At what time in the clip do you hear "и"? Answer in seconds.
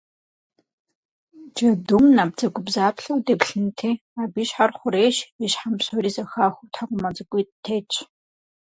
4.41-4.45, 5.45-5.47